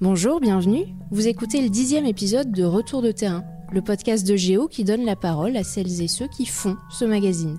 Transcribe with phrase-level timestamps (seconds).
[0.00, 0.84] Bonjour, bienvenue.
[1.10, 5.04] Vous écoutez le dixième épisode de Retour de terrain, le podcast de Géo qui donne
[5.04, 7.58] la parole à celles et ceux qui font ce magazine.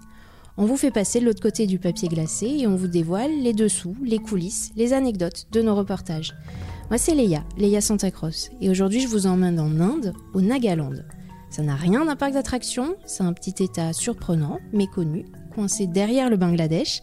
[0.56, 3.52] On vous fait passer de l'autre côté du papier glacé et on vous dévoile les
[3.52, 6.34] dessous, les coulisses, les anecdotes de nos reportages.
[6.90, 10.96] Moi c'est Leia, Leia Santacross, et aujourd'hui je vous emmène en Inde, au Nagaland.
[11.50, 16.38] Ça n'a rien d'un parc d'attractions, c'est un petit état surprenant, méconnu, coincé derrière le
[16.38, 17.02] Bangladesh,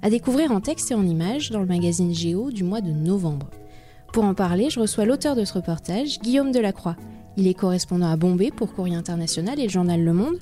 [0.00, 3.50] à découvrir en texte et en images dans le magazine Géo du mois de novembre.
[4.12, 6.96] Pour en parler, je reçois l'auteur de ce reportage, Guillaume Delacroix.
[7.36, 10.38] Il est correspondant à Bombay pour Courrier International et le journal Le Monde.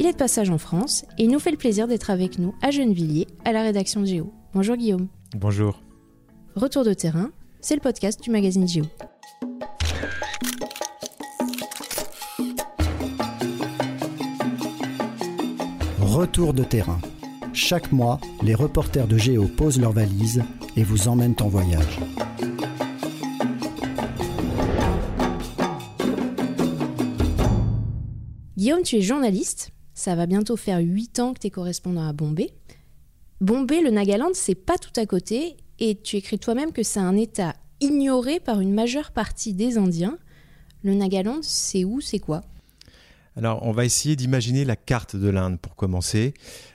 [0.00, 2.54] Il est de passage en France et il nous fait le plaisir d'être avec nous
[2.62, 4.32] à Gennevilliers, à la rédaction de Géo.
[4.54, 5.06] Bonjour Guillaume.
[5.36, 5.80] Bonjour.
[6.56, 7.30] Retour de terrain,
[7.60, 8.84] c'est le podcast du magazine Géo.
[16.00, 16.98] Retour de terrain.
[17.52, 20.42] Chaque mois, les reporters de Géo posent leurs valises
[20.76, 22.00] et vous emmènent en voyage.
[28.84, 29.70] Tu es journaliste.
[29.94, 32.50] Ça va bientôt faire 8 ans que tu es correspondant à Bombay.
[33.40, 35.56] Bombay, le Nagaland, c'est pas tout à côté.
[35.78, 40.18] Et tu écris toi-même que c'est un État ignoré par une majeure partie des Indiens.
[40.82, 42.42] Le Nagaland, c'est où, c'est quoi?
[43.36, 46.34] Alors, on va essayer d'imaginer la carte de l'Inde pour commencer.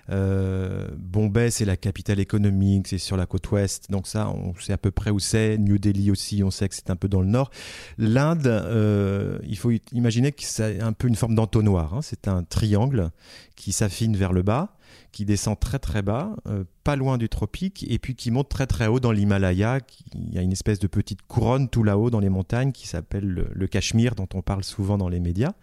[0.10, 4.74] Euh, Bombay, c'est la capitale économique, c'est sur la côte ouest, donc ça, on sait
[4.74, 5.58] à peu près où c'est.
[5.58, 7.52] New Delhi aussi, on sait que c'est un peu dans le nord.
[8.00, 11.94] L'Inde, euh, il faut imaginer que c'est un peu une forme d'entonnoir.
[11.94, 12.02] Hein.
[12.02, 13.12] C'est un triangle
[13.56, 14.74] qui s'affine vers le bas
[15.12, 18.68] qui descend très très bas, euh, pas loin du tropique, et puis qui monte très
[18.68, 19.80] très haut dans l'Himalaya.
[20.14, 23.26] Il y a une espèce de petite couronne tout là-haut dans les montagnes qui s'appelle
[23.26, 25.54] le, le Cachemire, dont on parle souvent dans les médias.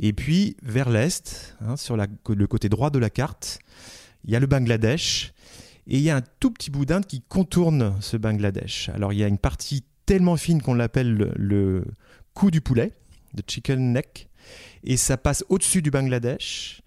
[0.00, 3.58] Et puis vers l'est, hein, sur le côté droit de la carte,
[4.24, 5.32] il y a le Bangladesh.
[5.88, 8.90] Et il y a un tout petit bout d'Inde qui contourne ce Bangladesh.
[8.90, 11.84] Alors il y a une partie tellement fine qu'on l'appelle le, le
[12.34, 12.92] cou du poulet,
[13.36, 14.28] le chicken neck.
[14.84, 16.82] Et ça passe au-dessus du Bangladesh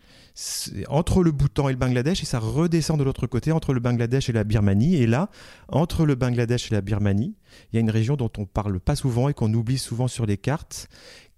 [0.88, 4.30] entre le Bhoutan et le Bangladesh et ça redescend de l'autre côté entre le Bangladesh
[4.30, 4.96] et la Birmanie.
[4.96, 5.30] Et là,
[5.68, 7.36] entre le Bangladesh et la Birmanie,
[7.72, 10.26] il y a une région dont on parle pas souvent et qu'on oublie souvent sur
[10.26, 10.88] les cartes,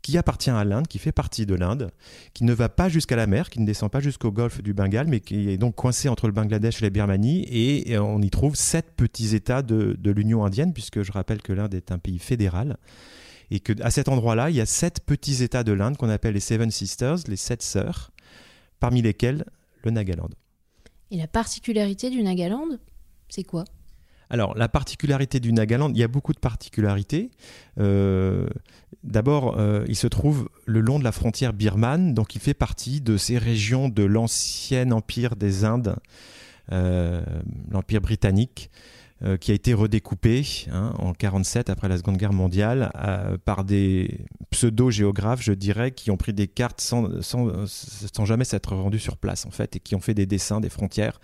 [0.02, 1.92] qui appartient à l'Inde, qui fait partie de l'Inde,
[2.34, 5.08] qui ne va pas jusqu'à la mer, qui ne descend pas jusqu'au golfe du Bengale,
[5.08, 7.46] mais qui est donc coincé entre le Bangladesh et la Birmanie.
[7.50, 11.74] Et on y trouve sept petits États de, l'Union indienne, puisque je rappelle que l'Inde
[11.74, 12.78] est un pays fédéral.
[13.52, 16.34] Et que à cet endroit-là, il y a sept petits États de l'Inde qu'on appelle
[16.34, 18.12] les Seven Sisters, les sept sœurs,
[18.80, 19.46] parmi lesquels
[19.84, 20.30] le Nagaland.
[21.12, 22.78] Et la particularité du Nagaland,
[23.28, 23.66] c'est quoi?
[24.32, 27.32] Alors, la particularité du Nagaland, il y a beaucoup de particularités.
[27.78, 28.48] Euh,
[29.04, 33.02] d'abord, euh, il se trouve le long de la frontière birmane, donc il fait partie
[33.02, 35.96] de ces régions de l'ancien empire des Indes,
[36.72, 37.24] euh,
[37.70, 38.70] l'empire britannique,
[39.40, 42.92] qui a été redécoupé hein, en 47 après la Seconde Guerre mondiale
[43.46, 48.76] par des pseudo-géographes, je dirais, qui ont pris des cartes sans, sans, sans jamais s'être
[48.76, 51.20] rendus sur place en fait et qui ont fait des dessins des frontières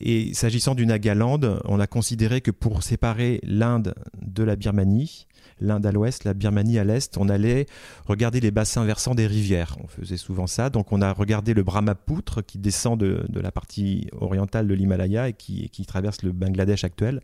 [0.00, 5.26] et s'agissant du Nagaland, on a considéré que pour séparer l'Inde de la Birmanie,
[5.60, 7.66] l'Inde à l'ouest, la Birmanie à l'est, on allait
[8.06, 9.76] regarder les bassins versants des rivières.
[9.82, 10.70] On faisait souvent ça.
[10.70, 15.32] Donc on a regardé le Brahmapoutre qui descend de, la partie orientale de l'Himalaya et
[15.34, 17.20] qui, traverse le Bangladesh actuel.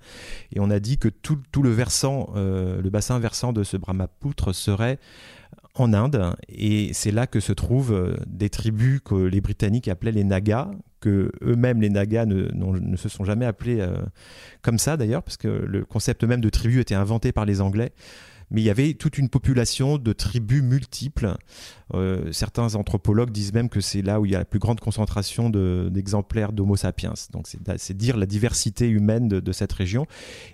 [0.52, 4.54] Et on a dit que tout, le versant, euh, le bassin versant de ce Brahmapoutre
[4.54, 4.98] serait
[5.74, 6.34] en Inde.
[6.48, 10.70] Et c'est là que se trouvent euh, des tribus que les Britanniques appelaient les Nagas,
[11.00, 13.96] que eux-mêmes, les Nagas, ne, se sont jamais appelés euh,
[14.62, 17.92] comme ça d'ailleurs, parce que le concept même de tribu était inventé par les Anglais
[18.50, 21.34] mais il y avait toute une population de tribus multiples.
[21.94, 24.80] Euh, certains anthropologues disent même que c'est là où il y a la plus grande
[24.80, 27.14] concentration d'exemplaires d'Homo sapiens.
[27.32, 30.06] Donc c'est dire la diversité humaine de, cette région.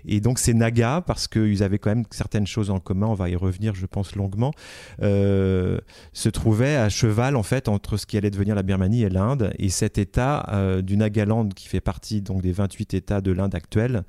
[0.05, 3.29] Et donc ces Nagas, parce qu'ils avaient quand même certaines choses en commun, on va
[3.29, 4.53] y revenir je pense longuement,
[5.01, 5.79] euh,
[6.13, 9.53] se trouvaient à cheval en fait entre ce qui allait devenir la Birmanie et l'Inde.
[9.59, 13.55] Et cet état euh, du Nagaland qui fait partie donc des 28 états de l'Inde
[13.55, 14.03] actuelle,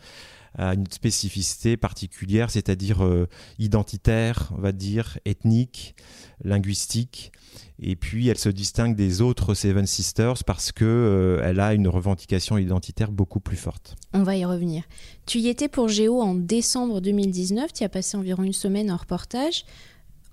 [0.56, 3.28] a une spécificité particulière, c'est-à-dire euh,
[3.58, 5.94] identitaire, on va dire, ethnique,
[6.42, 7.32] linguistique.
[7.80, 11.88] Et puis elle se distingue des autres Seven Sisters parce que euh, elle a une
[11.88, 13.96] revendication identitaire beaucoup plus forte.
[14.12, 14.84] On va y revenir.
[15.26, 18.90] Tu y étais pour Géo en décembre 2019, tu y as passé environ une semaine
[18.90, 19.64] en reportage.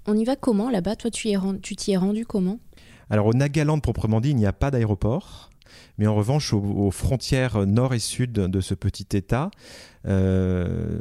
[0.08, 0.96] On y va comment là-bas?
[0.96, 1.30] Toi, tu
[1.76, 2.60] t'y es rendu comment?
[3.10, 5.51] Alors au Nagaland proprement dit, il n'y a pas d'aéroport.
[5.98, 9.52] Mais en revanche, aux, frontières nord et sud de ce petit État,
[10.08, 11.00] euh,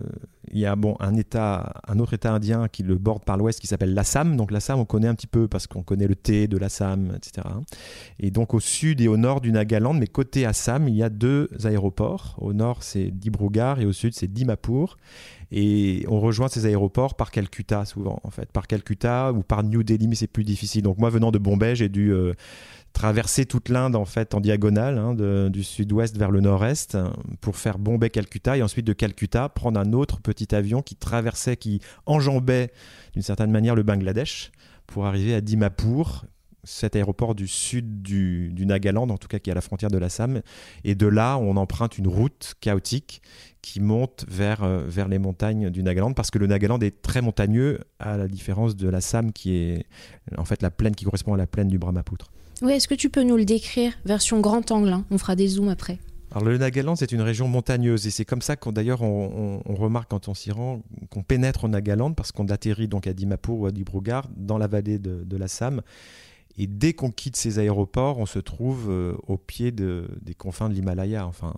[0.52, 3.61] il y a bon, un, état, un autre État indien qui le borde par l'ouest
[3.61, 4.37] qui s'appelle l'Assam.
[4.37, 7.46] Donc l'Assam, on connaît un petit peu parce qu'on connaît le thé de l'Assam, etc.
[8.19, 11.08] Et donc au sud et au nord du Nagaland, mais côté Assam, il y a
[11.08, 12.37] deux aéroports.
[12.38, 14.96] Au nord, c'est Dibrugarh et au sud, c'est Dimapur.
[15.52, 19.82] Et on rejoint ces aéroports par Calcutta souvent, en fait, par Calcutta ou par New
[19.82, 20.82] Delhi, mais c'est plus difficile.
[20.82, 22.34] Donc moi, venant de Bombay, j'ai dû euh,
[22.92, 25.14] traverser toute l'Inde en fait en diagonale, hein,
[25.50, 26.98] du sud-ouest vers le nord-est,
[27.40, 31.81] pour faire Bombay-Calcutta et ensuite de Calcutta prendre un autre petit avion qui traversait, qui
[32.06, 32.72] enjambait
[33.12, 34.52] d'une certaine manière le Bangladesh
[34.87, 36.25] pour arriver à Dimapur,
[36.64, 39.90] cet aéroport du sud du, du, Nagaland, en tout cas qui est à la frontière
[39.90, 40.43] de l'Assam.
[40.84, 43.22] Et de là, on emprunte une route chaotique
[43.62, 47.22] qui monte vers, euh, vers les montagnes du Nagaland, parce que le Nagaland est très
[47.22, 49.86] montagneux, à la différence de l'Assam, qui est
[50.36, 52.28] en fait la plaine qui correspond à la plaine du Brahmaputra.
[52.62, 55.04] Oui, est-ce que tu peux nous le décrire, version grand angle hein?
[55.10, 55.98] On fera des zooms après.
[56.32, 60.10] Alors le Nagaland, c'est une région montagneuse et c'est comme ça qu'on d'ailleurs on, remarque
[60.10, 60.80] quand on s'y rend
[61.10, 64.68] qu'on pénètre au Nagaland parce qu'on atterrit donc à Dimapur ou à Dibrugarh dans la
[64.68, 65.82] vallée de, de l'Assam
[66.56, 70.68] et dès qu'on quitte ces aéroports, on se trouve euh, au pied de, des confins
[70.68, 71.26] de l'Himalaya.
[71.26, 71.54] Enfin,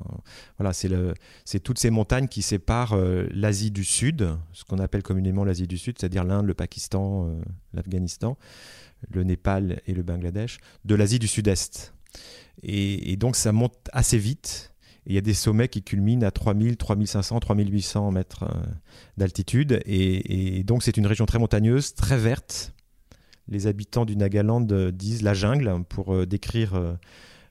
[0.58, 5.44] voilà, c'est toutes ces montagnes qui séparent euh, l'Asie du Sud, ce qu'on appelle communément
[5.44, 8.37] l'Asie du Sud, c'est-à-dire l'Inde, le Pakistan, euh, l'Afghanistan,
[9.10, 11.94] le Népal et le Bangladesh, de l'Asie du Sud-Est.
[12.62, 14.75] Et, donc ça monte assez vite.
[15.06, 18.44] Il y a des sommets qui culminent à 3000, 3500, 3800 mètres
[19.16, 19.81] d'altitude.
[19.87, 22.72] et donc c'est une région très montagneuse, très verte
[23.49, 26.94] les habitants du Nagaland euh, disent la jungle pour euh, décrire euh,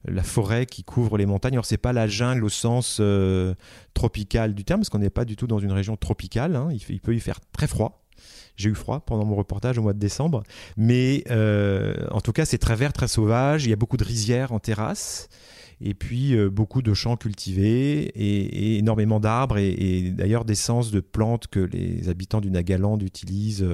[0.06, 1.54] la forêt qui couvre les montagnes.
[1.54, 3.02] Alors c'est pas la jungle au sens
[3.94, 6.56] tropical du terme, parce qu'on n'est pas du tout dans une région tropicale.
[6.56, 6.70] Hein.
[6.90, 8.01] Il, peut y faire très froid.
[8.56, 10.44] J'ai eu froid pendant mon reportage au mois de décembre,
[10.78, 11.24] mais
[12.12, 13.66] en tout cas c'est très vert, très sauvage.
[13.66, 15.30] Il y a beaucoup de rizières en terrasse,
[15.80, 21.60] et puis beaucoup de champs cultivés et, énormément d'arbres et, d'ailleurs d'essence de plantes que
[21.60, 23.66] les habitants du Nagaland utilisent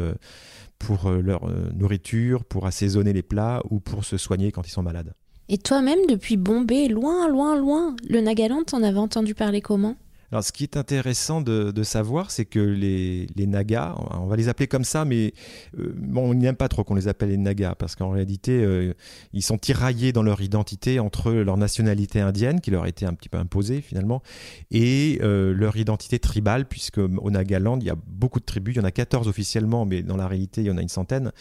[0.79, 4.71] pour euh, leur euh, nourriture, pour assaisonner les plats ou pour se soigner quand ils
[4.71, 5.13] sont malades.
[5.49, 9.95] Et toi-même, depuis Bombay, loin, loin, loin, le Nagaland, t'en avais entendu parler comment?
[10.31, 14.67] Alors, ce qui est intéressant de, savoir, c'est que les, Nagas, on va les appeler
[14.67, 15.33] comme ça, mais
[15.79, 18.93] euh, bon, on n'aime pas trop qu'on les appelle les Nagas, parce qu'en réalité, euh,
[19.31, 23.13] ils sont tiraillés dans leur identité entre leur nationalité indienne, qui leur a été un
[23.13, 24.21] petit peu imposée finalement,
[24.69, 28.79] et euh, leur identité tribale, puisque au Nagaland, il y a beaucoup de tribus, il
[28.79, 31.31] y en a 14 officiellement, mais dans la réalité, il y en a une centaine,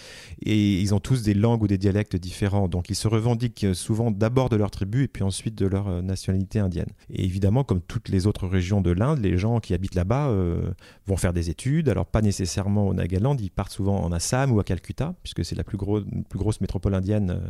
[0.43, 2.69] et ils ont tous des langues ou des dialectes différents.
[2.69, 6.61] Donc, ils se revendiquent souvent d'abord de leur tribu, et puis ensuite de leur nationalité
[6.61, 6.91] indienne.
[7.11, 10.71] Et évidemment, comme toutes les autres régions de l'Inde, les gens qui habitent là-bas euh,
[11.07, 11.89] vont faire des études.
[11.89, 15.55] Alors pas nécessairement au Nagaland, ils partent souvent en Assam ou à Calcutta, puisque c'est
[15.55, 17.49] la plus, grosse métropole indienne euh,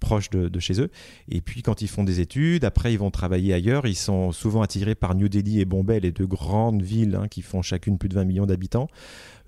[0.00, 0.90] proche de, chez eux.
[1.28, 3.86] Et puis quand ils font des études, après ils vont travailler ailleurs.
[3.86, 7.42] Ils sont souvent attirés par New Delhi et Bombay, les deux grandes villes hein, qui
[7.42, 8.88] font chacune plus de 20 millions d'habitants.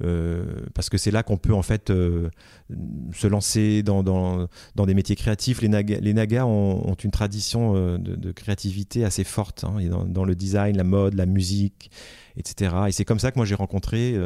[0.03, 0.45] Euh,
[0.75, 4.49] parce que c'est là qu'on peut en fait se lancer dans,
[4.87, 5.63] des métiers créatifs.
[5.63, 10.85] Les, les Nagas ont, une tradition de, créativité assez forte hein, dans, le design, la
[10.85, 11.91] mode, la musique,
[12.37, 12.75] etc.
[12.89, 14.17] Et c'est comme ça que moi j'ai rencontré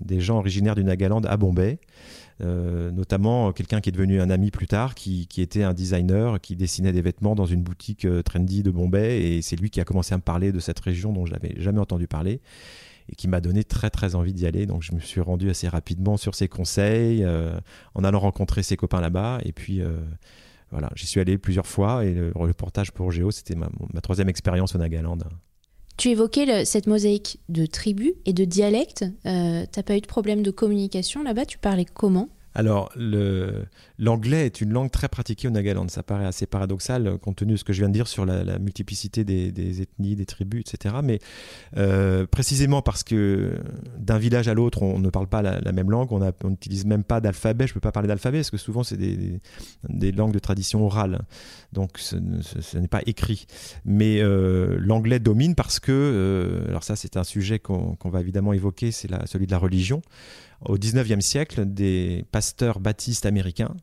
[0.00, 1.78] des gens originaires du Nagaland à Bombay.
[2.40, 6.92] notamment quelqu'un qui est devenu un ami plus tard, qui, était un designer, qui dessinait
[6.92, 10.16] des vêtements dans une boutique trendy de Bombay, et c'est lui qui a commencé à
[10.16, 12.40] me parler de cette région dont je n'avais jamais entendu parler
[13.08, 14.66] et qui m'a donné très très envie d'y aller.
[14.66, 17.58] Donc je me suis rendu assez rapidement sur ses conseils, euh,
[17.94, 19.40] en allant rencontrer ses copains là-bas.
[19.44, 19.98] Et puis euh,
[20.70, 23.68] voilà, j'y suis allé plusieurs fois et le reportage pour Géo, c'était ma,
[24.02, 25.18] troisième expérience au Nagaland.
[25.96, 29.04] Tu évoquais cette mosaïque de tribus et de dialectes.
[29.26, 31.46] Euh, T'as pas eu de problème de communication là-bas?
[31.46, 32.28] Tu parlais comment?
[32.54, 32.92] Alors,
[33.98, 35.88] l'anglais est une langue très pratiquée au Nagaland.
[35.88, 38.24] Ça paraît assez paradoxal euh, compte tenu de ce que je viens de dire sur
[38.24, 40.96] la, multiplicité des, ethnies, des tribus, etc.
[41.02, 41.18] Mais
[41.76, 43.58] euh, précisément parce que
[43.98, 47.20] d'un village à l'autre, on ne parle pas la, même langue, on n'utilise même pas
[47.20, 47.66] d'alphabet.
[47.66, 51.22] Je ne peux pas parler d'alphabet parce que souvent, c'est des, langues de tradition orale.
[51.72, 52.16] Donc, ce,
[52.76, 53.46] n'est pas écrit.
[53.84, 58.92] Mais euh, l'anglais domine parce que, alors ça, c'est un sujet qu'on va évidemment évoquer,
[58.92, 60.02] c'est celui de la religion
[60.66, 63.74] au 19e siècle des pasteurs baptistes américains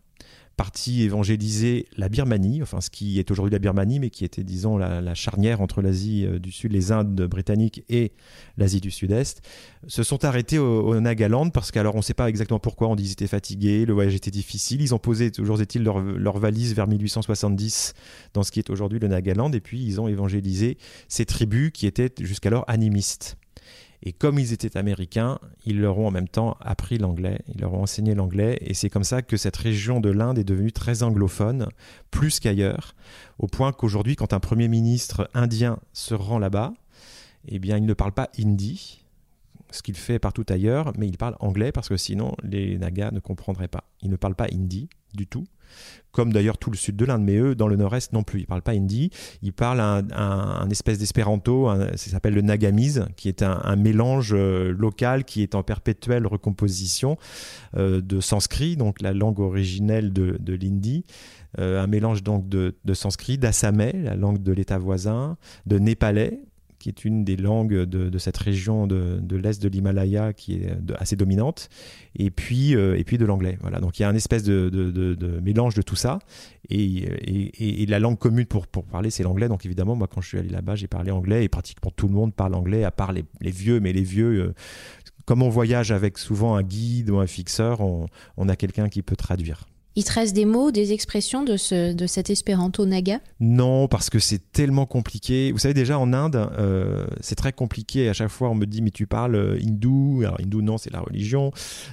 [0.62, 4.78] partis évangéliser la Birmanie, enfin ce qui est aujourd'hui la Birmanie, mais qui était, disons,
[4.78, 8.12] la, charnière entre l'Asie euh, du Sud, les Indes britanniques et
[8.58, 9.42] l'Asie du Sud-Est,
[9.88, 13.04] se sont arrêtés au, Nagaland parce qu'alors on ne sait pas exactement pourquoi, on dit
[13.04, 16.76] qu'ils étaient fatigués, le voyage était difficile, ils ont posé, toujours est-il, leur, leur valise
[16.76, 17.94] vers 1870
[18.34, 21.88] dans ce qui est aujourd'hui le Nagaland, et puis ils ont évangélisé ces tribus qui
[21.88, 23.38] étaient jusqu'alors animistes.
[24.04, 27.74] Et comme ils étaient américains, ils leur ont en même temps appris l'anglais, ils leur
[27.74, 31.04] ont enseigné l'anglais, et c'est comme ça que cette région de l'Inde est devenue très
[31.04, 31.68] anglophone,
[32.10, 32.96] plus qu'ailleurs,
[33.38, 36.74] au point qu'aujourd'hui, quand un Premier ministre indien se rend là-bas,
[37.48, 39.02] eh bien, il ne parle pas hindi,
[39.72, 43.20] ce qu'il fait partout ailleurs, mais il parle anglais parce que sinon les Nagas ne
[43.20, 43.86] comprendraient pas.
[44.02, 45.46] Il ne parle pas hindi du tout,
[46.12, 48.42] comme d'ailleurs tout le sud de l'Inde, mais eux, dans le nord-est non plus.
[48.42, 49.10] Ils parlent pas hindi,
[49.42, 55.24] ils parlent un, espèce d'espéranto, ça s'appelle le nagamise, qui est un, mélange euh, local
[55.24, 57.18] qui est en perpétuelle recomposition
[57.78, 61.06] euh, de sanskrit, donc la langue originelle de, de l'hindi.
[61.60, 66.40] Euh, un mélange donc de, de sanskrit, d'assamais, la langue de l'État voisin, de népalais,
[66.82, 71.16] qui est une des langues de, cette région de, l'est de l'Himalaya qui est assez
[71.16, 71.70] dominante,
[72.16, 73.58] et puis, euh, et puis de l'anglais.
[73.62, 73.80] Voilà.
[73.80, 76.20] Donc il y a un espèce de, mélange de tout ça,
[76.70, 79.48] et, la langue commune pour, pour parler, c'est l'anglais.
[79.48, 82.14] Donc évidemment, moi quand je suis allé là-bas, j'ai parlé anglais, et pratiquement tout le
[82.14, 84.42] monde parle anglais, à part les, vieux, mais les vieux...
[84.42, 84.54] Euh,
[85.26, 89.16] comme on voyage avec souvent un guide ou un fixeur, on a quelqu'un qui peut
[89.16, 89.68] traduire.
[89.96, 93.20] Il te des mots, des expressions de, ce, cet espéranto naga?
[93.42, 95.52] Non, parce que c'est tellement compliqué.
[95.52, 98.08] Vous savez, déjà en Inde, euh, c'est très compliqué.
[98.08, 100.22] À chaque fois, on me dit, mais tu parles euh, hindou.
[100.24, 101.52] Alors, hindou, non, c'est la religion.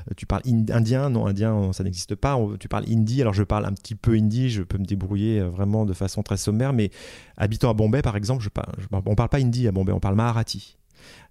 [0.09, 1.11] Euh, tu parles indien.
[1.11, 2.39] Non, indien, ça n'existe pas.
[2.61, 3.21] Tu parles hindi.
[3.21, 4.49] Alors, je parle un petit peu hindi.
[4.49, 6.73] Je peux me débrouiller vraiment de façon très sommaire.
[6.73, 6.91] Mais
[7.37, 8.47] habitant à Bombay, par exemple,
[8.93, 10.77] on ne parle pas hindi à Bombay, on parle Maharati.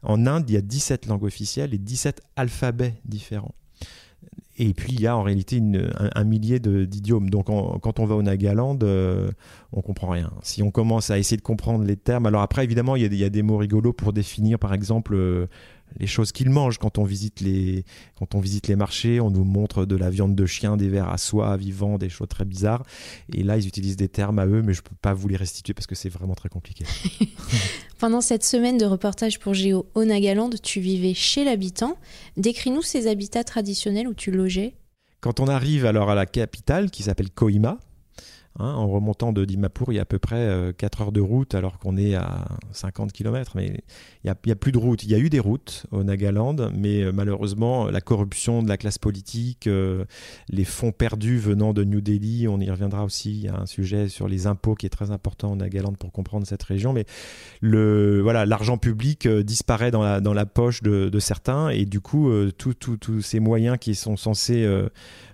[0.04, 3.56] En Inde, il y a 17 langues officielles et 17 alphabets différents.
[4.60, 5.62] Et puis il y a en réalité
[6.00, 7.30] un, millier d'idiomes.
[7.30, 9.30] Donc quand on va au Nagaland, euh,
[9.72, 10.32] on comprend rien.
[10.42, 13.30] Si on commence à essayer de comprendre les termes, alors après évidemment il y a,
[13.30, 15.46] des mots rigolos pour définir par exemple euh,
[16.00, 19.20] les choses qu'ils mangent quand on visite les quand on visite les marchés.
[19.20, 22.28] On nous montre de la viande de chien, des vers à soie vivants, des choses
[22.28, 22.84] très bizarres.
[23.34, 25.74] Et là ils utilisent des termes à eux, mais je peux pas vous les restituer
[25.74, 26.86] parce que c'est vraiment très compliqué.
[28.00, 31.98] Pendant cette semaine de reportage pour Géo au Nagaland, tu vivais chez l'habitant.
[32.36, 34.76] Décris-nous ces habitats traditionnels où tu logeais.
[35.20, 37.80] Quand on arrive alors à la capitale qui s'appelle Kohima,
[38.60, 41.22] Hein, en remontant de Dimapur, il y a à peu près 4 euh, heures de
[41.22, 43.52] route alors qu'on est à 50 km.
[43.56, 43.84] Mais
[44.24, 45.04] il n'y a, plus de route.
[45.04, 48.78] Il y a eu des routes au Nagaland, mais euh, malheureusement, la corruption de la
[48.78, 50.06] classe politique, euh,
[50.50, 53.32] les fonds perdus venant de New Delhi, on y reviendra aussi.
[53.32, 56.12] Il y a un sujet sur les impôts qui est très important au Nagaland pour
[56.12, 56.94] comprendre cette région.
[56.94, 57.06] Mais
[57.62, 62.32] le, voilà, l'argent public disparaît dans la, dans la poche de, certains et du coup,
[62.58, 64.68] tous ces moyens qui sont censés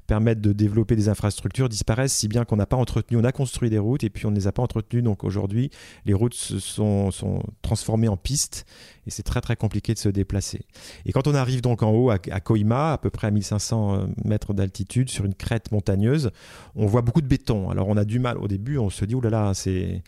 [0.07, 3.69] permettre de développer des infrastructures disparaissent, si bien qu'on n'a pas entretenu, on a construit
[3.69, 5.01] des routes et puis on ne les a pas entretenues.
[5.01, 5.69] Donc aujourd'hui,
[6.05, 8.65] les routes se sont, sont transformées en pistes
[9.07, 10.61] et c'est très très compliqué de se déplacer.
[11.05, 13.95] Et quand on arrive donc en haut à, à Koima, à peu près à 1500
[13.95, 16.31] euh, mètres d'altitude, sur une crête montagneuse,
[16.75, 17.69] on voit beaucoup de béton.
[17.69, 20.03] Alors on a du mal au début, on se dit, oulala, c'est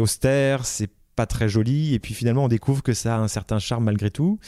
[0.00, 1.94] austère, c'est pas très joli.
[1.94, 4.38] Et puis finalement, on découvre que ça a un certain charme malgré tout.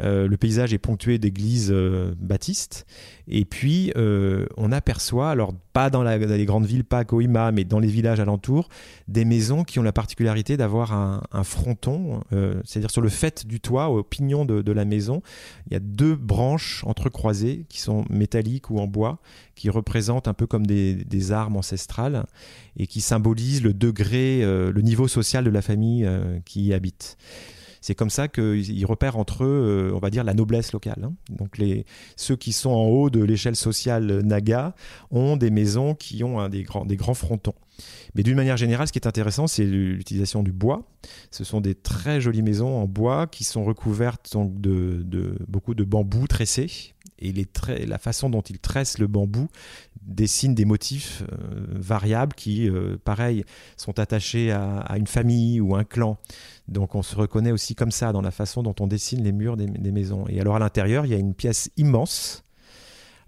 [0.00, 2.84] Euh, le paysage est ponctué d'églises euh, baptistes.
[3.28, 7.62] Et puis, euh, on aperçoit, alors pas dans, les grandes villes, pas à Kohima, mais
[7.62, 8.68] dans les villages alentours,
[9.06, 12.22] des maisons qui ont la particularité d'avoir un, fronton,
[12.64, 15.20] c'est-à-dire sur le fait du toit, au pignon de, la maison,
[15.66, 19.18] il y a deux branches entrecroisées qui sont métalliques ou en bois,
[19.54, 22.24] qui représentent un peu comme des armes ancestrales
[22.76, 27.16] et qui symbolisent le degré, le niveau social de la famille euh, qui y habitent.
[27.80, 31.04] C'est comme ça qu'ils repèrent entre eux, euh, on va dire, la noblesse locale.
[31.04, 31.12] Hein.
[31.30, 34.74] Donc les, ceux qui sont en haut de l'échelle sociale naga
[35.10, 37.54] ont des maisons qui ont des, grands, des grands frontons.
[38.14, 40.82] Mais d'une manière générale, ce qui est intéressant, c'est l'utilisation du bois.
[41.30, 46.26] Ce sont des très jolies maisons en bois qui sont recouvertes de, beaucoup de bambous
[46.26, 46.94] tressés.
[47.18, 47.32] Et
[47.86, 49.48] la façon dont ils tressent le bambou
[50.06, 53.44] dessine des motifs euh, variables qui, euh, pareil,
[53.76, 56.16] sont attachés à, une famille ou un clan.
[56.68, 59.56] Donc on se reconnaît aussi comme ça dans la façon dont on dessine les murs
[59.56, 60.24] des, maisons.
[60.28, 62.44] Et alors à l'intérieur, il y a une pièce immense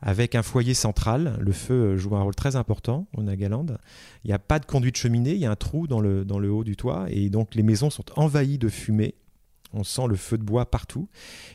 [0.00, 1.36] avec un foyer central.
[1.40, 3.66] Le feu joue un rôle très important au Nagaland.
[4.24, 6.38] Il n'y a pas de conduite cheminée, il y a un trou dans le, dans
[6.38, 9.14] le haut du toit et donc les maisons sont envahies de fumée
[9.72, 11.08] on sent le feu de bois partout.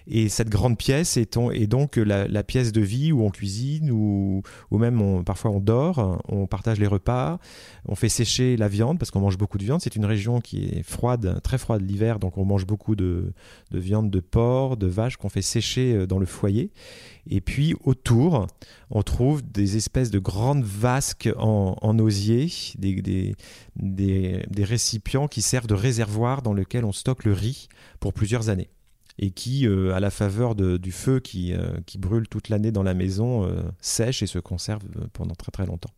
[0.08, 5.24] Et cette grande pièce est, donc la, pièce de vie où on cuisine, ou même
[5.24, 7.40] parfois on dort, on partage les repas,
[7.86, 9.82] on fait sécher la viande parce qu'on mange beaucoup de viande.
[9.82, 13.34] C'est une région qui est froide, très froide l'hiver, donc on mange beaucoup de,
[13.72, 16.72] viande de porc, de vache qu'on fait sécher euh, dans le foyer.
[17.30, 18.48] Et puis autour,
[18.96, 22.48] on trouve des espèces de grandes vasques en, osier,
[22.78, 23.36] des,
[24.60, 27.68] récipients qui servent de réservoir dans lequel on stocke le riz
[28.00, 28.70] pour plusieurs années
[29.18, 32.84] et qui, euh, à la faveur du feu qui, euh, qui, brûle toute l'année dans
[32.84, 35.92] la maison, euh, sèche et se conserve pendant très très longtemps.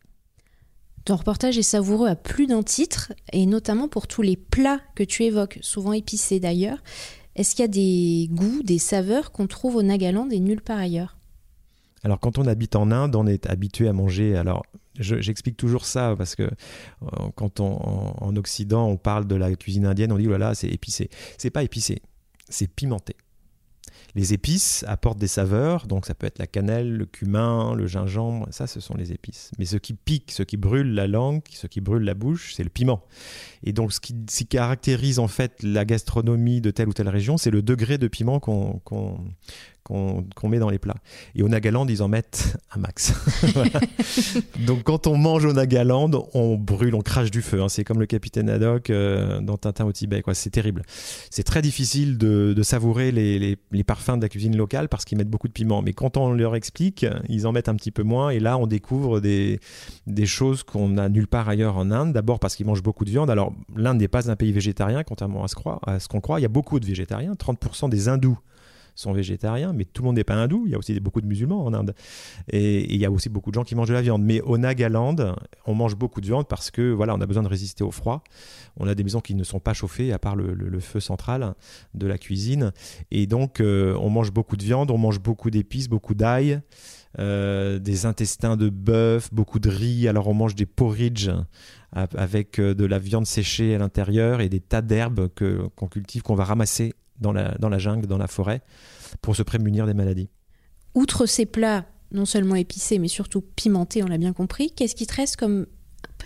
[1.04, 5.04] Ton reportage est savoureux à plus d'un titre, et notamment pour tous les plats que
[5.04, 6.78] tu évoques, souvent épicés d'ailleurs.
[7.36, 10.78] Est-ce qu'il y a des goûts, des saveurs qu'on trouve au Nagaland et nulle part
[10.78, 11.16] ailleurs?
[12.06, 14.36] Alors quand on habite en Inde, on est habitué à manger.
[14.36, 14.64] Alors
[15.00, 16.50] j'explique toujours ça parce que euh,
[17.34, 20.54] quand on, en, Occident on parle de la cuisine indienne, on dit oh là là
[20.54, 21.10] c'est épicé.
[21.36, 22.00] C'est pas épicé,
[22.48, 23.16] c'est pimenté.
[24.14, 28.46] Les épices apportent des saveurs, donc ça peut être la cannelle, le cumin, le gingembre,
[28.50, 29.50] ça ce sont les épices.
[29.58, 32.62] Mais ce qui pique, ce qui brûle la langue, ce qui brûle la bouche, c'est
[32.62, 33.02] le piment.
[33.64, 37.50] Et donc ce qui, caractérise en fait la gastronomie de telle ou telle région, c'est
[37.50, 38.80] le degré de piment qu'on
[39.86, 40.96] qu'on met dans les plats.
[41.36, 43.14] Et au Nagaland, ils en mettent un max.
[44.66, 47.62] Donc quand on mange au Nagaland, on brûle, on crache du feu.
[47.62, 47.68] Hein.
[47.68, 50.22] C'est comme le capitaine Haddock euh, dans Tintin au Tibet.
[50.32, 50.82] C'est terrible.
[51.30, 55.46] C'est très difficile de, savourer les, parfums de la cuisine locale parce qu'ils mettent beaucoup
[55.46, 55.82] de piment.
[55.82, 58.30] Mais quand on leur explique, ils en mettent un petit peu moins.
[58.30, 59.60] Et là, on découvre des,
[60.08, 62.12] des choses qu'on n'a nulle part ailleurs en Inde.
[62.12, 63.30] D'abord parce qu'ils mangent beaucoup de viande.
[63.30, 66.40] Alors l'Inde n'est pas un pays végétarien, contrairement à ce qu'on croit.
[66.40, 67.34] Il y a beaucoup de végétariens.
[67.34, 68.38] 30% des hindous
[68.96, 70.64] sont végétariens, mais tout le monde n'est pas hindou.
[70.66, 71.94] Il y a aussi beaucoup de musulmans en Inde.
[72.48, 74.22] Et, il y a aussi beaucoup de gens qui mangent de la viande.
[74.22, 75.16] Mais au Nagaland,
[75.66, 78.24] on mange beaucoup de viande parce que voilà, on a besoin de résister au froid.
[78.78, 81.54] On a des maisons qui ne sont pas chauffées à part le, feu central
[81.94, 82.72] de la cuisine.
[83.10, 86.60] Et donc, euh, on mange beaucoup de viande, on mange beaucoup d'épices, beaucoup d'ail.
[87.18, 90.06] Euh, des intestins de bœuf, beaucoup de riz.
[90.06, 91.30] Alors on mange des porridge
[91.92, 96.34] avec euh, de la viande séchée à l'intérieur et des tas d'herbes qu'on cultive, qu'on
[96.34, 98.62] va ramasser dans la, dans la jungle, dans la forêt,
[99.22, 100.28] pour se prémunir des maladies.
[100.94, 105.06] Outre ces plats, non seulement épicés, mais surtout pimentés, on l'a bien compris, qu'est-ce qui
[105.06, 105.66] te reste comme,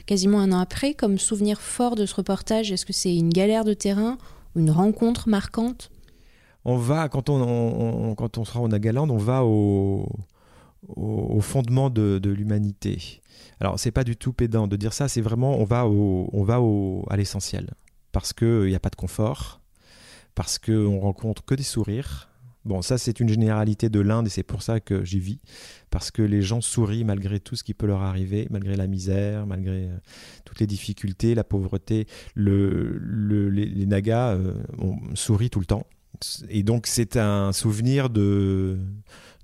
[0.07, 2.73] quasiment un an après, comme souvenir fort de ce reportage?
[2.73, 4.19] Est-ce que c'est une galère de terrain
[4.57, 5.91] une rencontre marquante?
[6.65, 10.09] On va, quand on, quand on sera au Nagaland, on va au,
[10.89, 13.23] au, fondement de, de l'humanité.
[13.61, 16.43] Alors, c'est pas du tout pédant de dire ça, c'est vraiment, on va, au, on
[16.43, 17.71] va au, à l'essentiel.
[18.13, 19.60] Parce qu'il n'y a pas de confort,
[20.41, 22.31] parce qu'on rencontre que des sourires.
[22.65, 25.39] Bon, ça c'est une généralité de l'Inde et c'est pour ça que j'y vis,
[25.91, 29.47] parce que les gens sourient malgré tout ce qui peut leur arriver, malgré la misère,
[29.47, 29.99] malgré euh,
[30.47, 32.07] toutes les difficultés, la pauvreté.
[32.35, 32.97] Le,
[33.51, 34.55] les, Nagas euh,
[35.13, 35.87] sourient tout le temps.
[36.49, 38.79] Et donc c'est un souvenir de,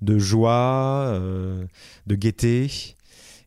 [0.01, 1.63] de joie, euh,
[2.07, 2.71] de gaieté,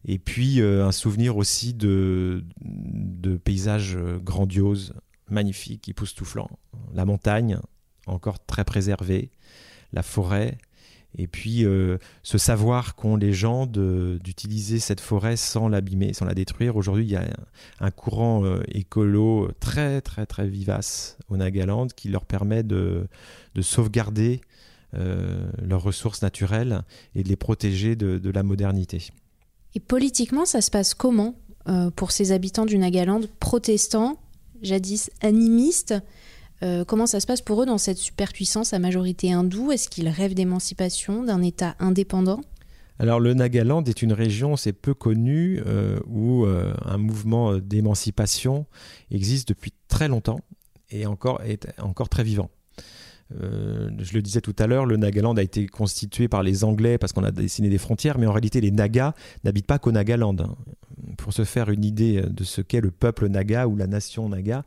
[0.04, 4.94] et puis un souvenir aussi de, de paysages grandioses,
[5.30, 6.50] magnifiques, époustouflants
[6.94, 7.58] la montagne,
[8.06, 9.30] encore très préservée,
[9.92, 10.58] la forêt,
[11.16, 16.34] et puis euh, ce savoir qu'ont les gens d'utiliser cette forêt sans l'abîmer, sans la
[16.34, 16.76] détruire.
[16.76, 17.24] Aujourd'hui, il y a
[17.80, 23.08] un, courant euh, écolo très très très vivace au Nagaland qui leur permet de,
[23.60, 24.40] sauvegarder
[24.94, 26.82] euh, leurs ressources naturelles
[27.14, 29.08] et de les protéger de, la modernité.
[29.74, 31.34] Et politiquement, ça se passe comment
[31.94, 34.18] pour ces habitants du Nagaland, protestants,
[34.62, 35.94] jadis animistes
[36.62, 39.72] euh, comment ça se passe pour eux dans cette superpuissance à majorité hindoue?
[39.72, 42.40] Est-ce qu'ils rêvent d'émancipation, d'un État indépendant?
[42.98, 48.66] Alors le Nagaland est une région, c'est peu connu, euh, où euh, un mouvement d'émancipation
[49.10, 50.40] existe depuis très longtemps
[50.90, 52.50] et encore, est encore très vivant.
[53.30, 57.14] je le disais tout à l'heure, le Nagaland a été constitué par les Anglais parce
[57.14, 60.36] qu'on a dessiné des frontières, mais en réalité les Nagas n'habitent pas qu'au Nagaland.
[61.16, 64.64] Pour se faire une idée de ce qu'est le peuple Naga ou la nation Naga,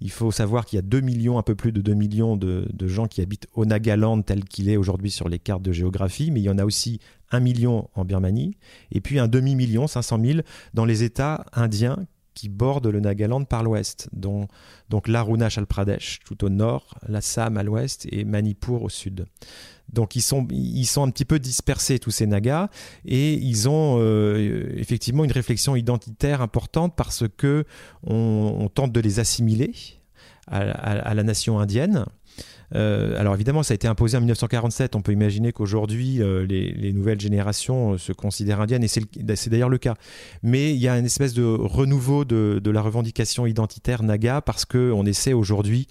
[0.00, 2.66] il faut savoir qu'il y a 2 millions, un peu plus de 2 millions de,
[2.86, 6.40] gens qui habitent au Nagaland tel qu'il est aujourd'hui sur les cartes de géographie, mais
[6.40, 8.56] il y en a aussi 1 million en Birmanie,
[8.90, 10.40] et puis un demi-million, 500 000,
[10.74, 11.98] dans les États indiens
[12.34, 14.48] qui bordent le Nagaland par l'ouest, dont
[14.88, 19.26] donc l'Arunachal Pradesh tout au nord, l'Assam à l'ouest et Manipur au sud.
[19.92, 22.68] Donc ils sont, ils sont un petit peu dispersés tous ces Nagas
[23.04, 27.64] et ils ont euh, effectivement une réflexion identitaire importante parce que
[28.06, 29.74] on, tente de les assimiler
[30.46, 32.06] à, la nation indienne.
[32.74, 34.96] Euh, alors évidemment, ça a été imposé en 1947.
[34.96, 39.78] On peut imaginer qu'aujourd'hui, euh, les, nouvelles générations se considèrent indiennes, et c'est d'ailleurs le
[39.78, 39.94] cas.
[40.42, 45.04] Mais il y a une espèce de renouveau de, la revendication identitaire naga parce qu'on
[45.04, 45.88] essaie aujourd'hui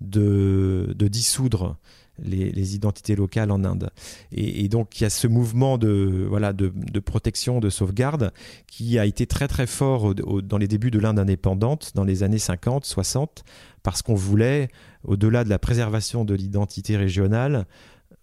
[0.00, 1.76] de, dissoudre
[2.18, 3.90] les, identités locales en Inde.
[4.32, 8.32] Et, donc il y a ce mouvement de, voilà, de, protection, de sauvegarde
[8.66, 12.38] qui a été très très fort dans les débuts de l'Inde indépendante, dans les années
[12.38, 13.44] 50, 60,
[13.82, 14.68] parce qu'on voulait,
[15.04, 17.66] au-delà de la préservation de l'identité régionale,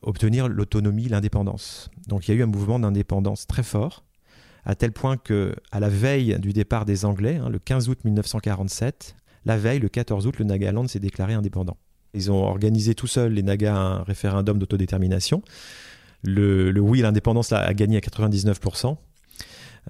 [0.01, 1.89] obtenir l'autonomie, l'indépendance.
[2.07, 4.05] Donc il y a eu un mouvement d'indépendance très fort,
[4.65, 7.99] à tel point que à la veille du départ des Anglais, hein, le 15 août
[8.05, 11.77] 1947, la veille, le 14 août, le Nagaland s'est déclaré indépendant.
[12.13, 15.41] Ils ont organisé tout seuls, les Nagas, un référendum d'autodétermination.
[16.23, 18.97] Le, oui à l'indépendance a gagné à 99%.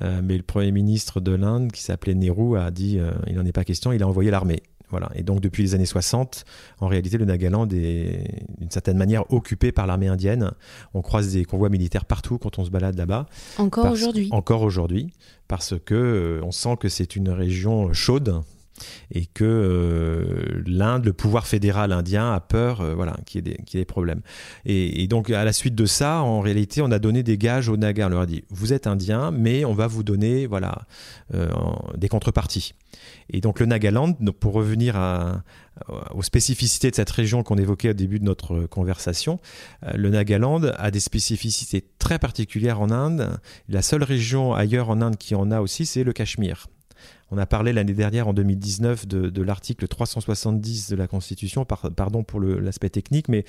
[0.01, 3.45] Euh, mais le Premier ministre de l'Inde, qui s'appelait Nehru, a dit euh, il n'en
[3.45, 4.61] est pas question, il a envoyé l'armée.
[4.91, 5.09] Voilà.
[5.15, 6.45] Et donc depuis les années 60,
[6.79, 8.23] en réalité, le Nagaland est
[8.57, 10.51] d'une certaine manière occupé par l'armée indienne.
[10.93, 13.27] On croise des convois militaires partout quand on se balade là-bas.
[13.57, 14.29] Encore aujourd'hui.
[14.31, 15.11] Encore aujourd'hui,
[15.47, 18.41] parce que euh, on sent que c'est une région chaude,
[19.11, 23.57] et que euh, l'Inde, le pouvoir fédéral indien a peur euh, voilà, qu'il y, ait
[23.73, 24.21] des problèmes.
[24.65, 27.77] Et, donc à la suite de ça, en réalité, on a donné des gages aux
[27.77, 28.07] Nagas.
[28.07, 30.83] On leur a dit, vous êtes indien, mais on va vous donner voilà,
[31.97, 32.73] des contreparties.
[33.29, 34.99] Et donc le Nagaland, pour revenir
[36.13, 39.39] aux spécificités de cette région qu'on évoquait au début de notre conversation,
[39.93, 43.39] le Nagaland a des spécificités très particulières en Inde.
[43.67, 46.67] La seule région ailleurs en Inde qui en a aussi, c'est le Cachemire.
[47.31, 52.39] On a parlé l'année dernière, en 2019, de, l'article 370 de la Constitution, pardon pour
[52.39, 53.45] l'aspect technique, mais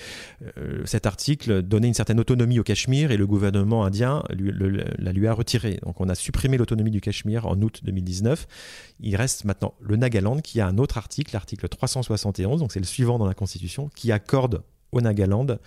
[0.58, 5.26] euh, cet article donnait une certaine autonomie au Cachemire et le gouvernement indien la lui
[5.26, 5.80] a retirée.
[5.84, 8.46] Donc on a supprimé l'autonomie du Cachemire en août 2019.
[9.00, 12.86] Il reste maintenant le Nagaland qui a un autre article, l'article 371, donc c'est le
[12.86, 15.58] suivant dans la Constitution, qui accorde au Nagaland,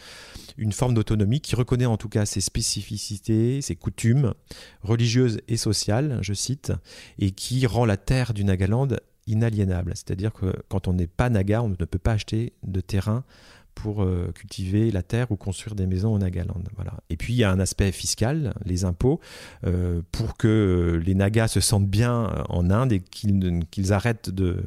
[0.57, 4.33] une forme d'autonomie qui reconnaît en tout cas ses spécificités, ses coutumes
[4.81, 6.73] religieuses et sociales, je cite,
[7.19, 8.89] et qui rend la terre du Nagaland
[9.27, 9.93] inaliénable.
[9.95, 13.23] C'est-à-dire que quand on n'est pas Naga, on ne peut pas acheter de terrain
[13.75, 16.61] pour euh, cultiver la terre ou construire des maisons au Nagaland.
[16.75, 16.93] Voilà.
[17.09, 19.19] Et puis il y a un aspect fiscal, les impôts,
[19.65, 24.63] euh, pour que les Nagas se sentent bien euh, en Inde et qu'ils arrêtent de,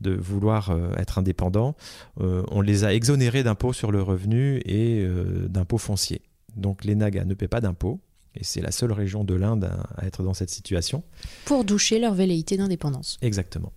[0.00, 1.74] de vouloir être indépendants.
[2.18, 5.06] on les a exonérés d'impôts sur le revenu et
[5.48, 6.22] d'impôts fonciers.
[6.56, 8.00] Donc les Nagas ne paient pas d'impôts.
[8.34, 11.02] Et c'est la seule région de l'Inde à, à être dans cette situation.
[11.44, 13.18] Pour doucher leur velléité d'indépendance.
[13.22, 13.72] Exactement.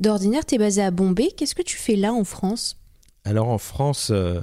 [0.00, 1.30] D'ordinaire, tu es basé à Bombay.
[1.36, 2.78] Qu'est-ce que tu fais là en France?
[3.24, 4.40] Alors en France, euh,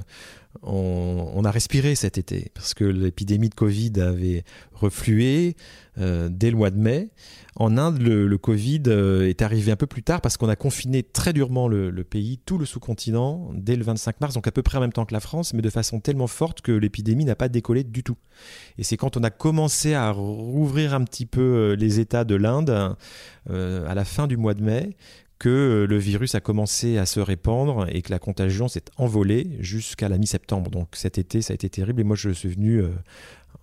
[0.62, 5.56] on, a respiré cet été parce que l'épidémie de Covid avait reflué
[5.98, 7.10] euh, dès le mois de mai.
[7.56, 11.02] En Inde, le, Covid euh, est arrivé un peu plus tard parce qu'on a confiné
[11.02, 14.78] très durement le, pays, tout le sous-continent, dès le 25 mars, donc à peu près
[14.78, 17.48] en même temps que la France, mais de façon tellement forte que l'épidémie n'a pas
[17.48, 18.16] décollé du tout.
[18.78, 22.96] Et c'est quand on a commencé à rouvrir un petit peu les États de l'Inde,
[23.50, 24.96] à la fin du mois de mai,
[25.42, 29.48] que euh, le virus a commencé à se répandre et que la contagion s'est envolée
[29.58, 30.70] jusqu'à la mi-septembre.
[30.70, 32.90] Donc cet été, ça a été terrible et moi je suis venu euh,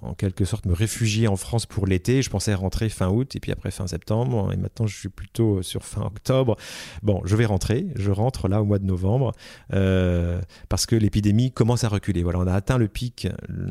[0.02, 2.22] en quelque sorte me réfugier en France pour l'été.
[2.22, 5.62] Je pensais rentrer fin août et puis après fin septembre et maintenant je suis plutôt
[5.62, 6.58] sur fin octobre.
[7.02, 9.32] Bon, je vais rentrer, je rentre là au mois de novembre
[9.74, 12.24] euh, parce que l'épidémie commence à reculer.
[12.24, 13.30] Voilà, on a atteint le pic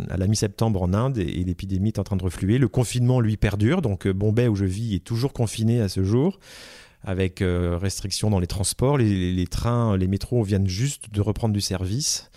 [0.09, 2.57] à la mi-septembre en Inde et, l'épidémie est en train de refluer.
[2.57, 6.38] Le confinement lui perdure, donc Bombay où je vis est toujours confiné à ce jour
[7.03, 8.99] avec euh, restrictions dans les transports.
[8.99, 12.31] Les, trains, les métros viennent juste de reprendre du service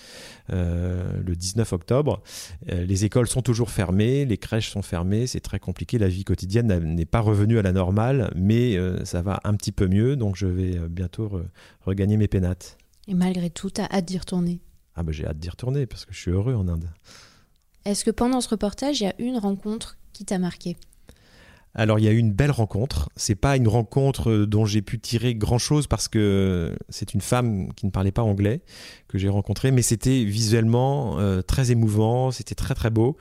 [0.52, 2.22] euh, le 19 octobre.
[2.72, 5.98] Euh, les écoles sont toujours fermées, les crèches sont fermées, c'est très compliqué.
[5.98, 9.88] La vie quotidienne n'est pas revenue à la normale, mais ça va un petit peu
[9.88, 11.42] mieux, donc je vais bientôt
[11.82, 12.78] regagner mes pénates.
[13.08, 14.62] Et malgré tout, tu as hâte d'y retourner?
[14.96, 16.90] Ah ben j'ai hâte d'y retourner parce que je suis heureux en Inde.
[17.86, 20.78] Est-ce que pendant ce reportage, il y a une rencontre qui t'a marqué?
[21.74, 23.10] Alors il y a eu une belle rencontre.
[23.16, 27.74] C'est pas une rencontre dont j'ai pu tirer grand chose parce que c'est une femme
[27.74, 28.62] qui ne parlait pas anglais
[29.08, 33.18] que j'ai rencontrée, mais c'était visuellement euh, très émouvant, c'était très très beau.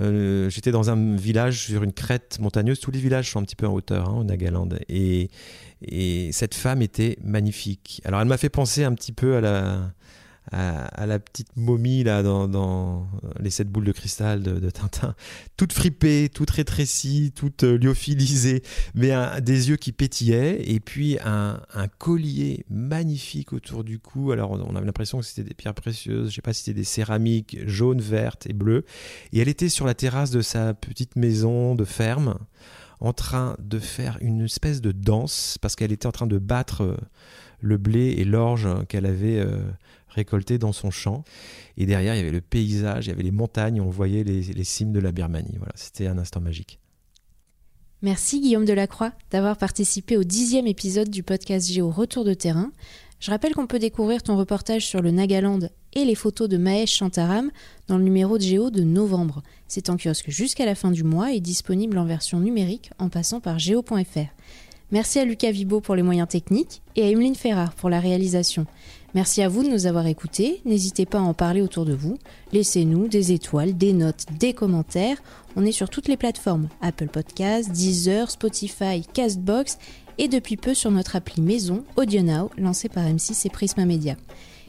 [0.00, 2.80] Euh, j'étais dans un village sur une crête montagneuse.
[2.80, 4.70] Tous les villages sont un petit peu en hauteur hein, au Nagaland.
[4.88, 5.30] Et,
[5.82, 8.00] et cette femme était magnifique.
[8.04, 9.92] Alors elle m'a fait penser un petit peu à la,
[10.52, 13.06] à, la petite momie là dans,
[13.40, 15.14] les sept boules de cristal de, Tintin,
[15.56, 18.62] toute fripée, toute rétrécie, toute euh, lyophilisée,
[18.94, 21.60] mais des yeux qui pétillaient et puis un,
[21.98, 24.32] collier magnifique autour du cou.
[24.32, 26.84] Alors on avait l'impression que c'était des pierres précieuses, je sais pas si c'était des
[26.84, 28.84] céramiques jaunes, vertes et bleues.
[29.32, 32.38] Et elle était sur la terrasse de sa petite maison de ferme
[33.00, 36.82] en train de faire une espèce de danse parce qu'elle était en train de battre
[36.82, 36.96] euh,
[37.60, 39.44] le blé et l'orge qu'elle avait
[40.14, 41.24] récolté dans son champ.
[41.76, 44.64] Et derrière, il y avait le paysage, il y avait les montagnes, on voyait les,
[44.64, 45.56] cimes de la Birmanie.
[45.58, 46.78] Voilà, c'était un instant magique.
[48.02, 52.70] Merci Guillaume Delacroix d'avoir participé au dixième épisode du podcast Géo Retour de terrain.
[53.18, 55.60] Je rappelle qu'on peut découvrir ton reportage sur le Nagaland
[55.94, 57.50] et les photos de Mahesh Chantaram
[57.88, 59.42] dans le numéro de Géo de novembre.
[59.68, 63.40] C'est en kiosque jusqu'à la fin du mois et disponible en version numérique en passant
[63.40, 64.28] par géo.fr.
[64.90, 68.66] Merci à Lucas Vibo pour les moyens techniques et à Emeline Ferrard pour la réalisation.
[69.14, 70.60] Merci à vous de nous avoir écoutés.
[70.64, 72.18] N'hésitez pas à en parler autour de vous.
[72.52, 75.18] Laissez-nous des étoiles, des notes, des commentaires.
[75.54, 79.78] On est sur toutes les plateformes Apple Podcasts, Deezer, Spotify, Castbox
[80.18, 84.16] et depuis peu sur notre appli maison AudioNow lancée par M6 et Prisma Media.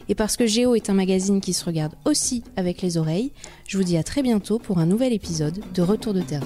[0.10, 3.31] Et parce que Géo est un magazine qui se regarde aussi avec les oreilles,
[3.67, 6.45] je vous dis à très bientôt pour un nouvel épisode de Retour de terrain.